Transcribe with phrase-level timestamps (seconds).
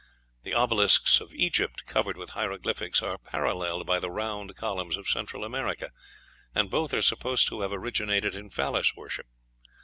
[0.41, 5.43] The obelisks of Egypt, covered with hieroglyphics, are paralleled by the round columns of Central
[5.43, 5.91] America,
[6.55, 9.27] and both are supposed to have originated in Phallus worship.